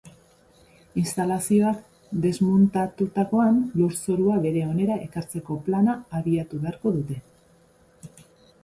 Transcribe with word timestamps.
Instalazioak 1.01 1.83
desmuntatutakoan, 2.23 3.61
lurzorua 3.83 4.39
bere 4.47 4.65
onera 4.71 4.97
ekartzeko 5.05 5.61
plana 5.69 5.97
abiatu 6.23 6.65
beharko 6.67 6.97
dute. 6.99 7.21